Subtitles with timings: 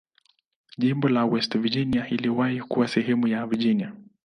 [0.77, 3.93] Jimbo la West Virginia iliwahi kuwa sehemu ya Virginia.